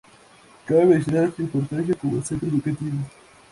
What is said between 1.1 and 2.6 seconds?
su importancia como centro